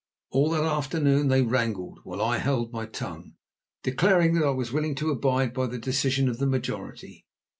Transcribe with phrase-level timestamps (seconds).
[0.31, 3.33] All that afternoon they wrangled, while I held my tongue,
[3.83, 7.27] declaring that I was willing to abide by the decision of the majority.